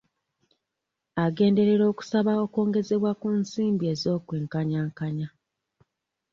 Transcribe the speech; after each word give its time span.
Agenderera 1.25 1.83
okusaba 1.91 2.31
okwongezebwa 2.45 3.11
ku 3.21 3.27
nsimbi 3.41 3.83
ez'okwenkanyankanya. 3.93 5.27